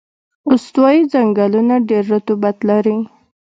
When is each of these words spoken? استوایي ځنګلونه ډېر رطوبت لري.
استوایي 0.51 1.01
ځنګلونه 1.13 1.75
ډېر 1.89 2.03
رطوبت 2.13 2.57
لري. 2.69 2.97